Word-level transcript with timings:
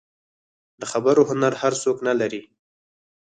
د 0.79 0.81
خبرو 0.91 1.21
هنر 1.29 1.53
هر 1.61 1.73
څوک 1.83 1.97
نه 2.07 2.13
لري. 2.19 2.41